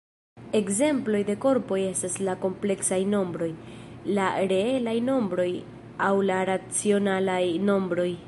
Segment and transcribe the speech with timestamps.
[0.59, 3.49] Ekzemploj de korpoj estas la kompleksaj nombroj,
[4.19, 5.47] la reelaj nombroj
[6.09, 8.11] aŭ la racionalaj nombroj.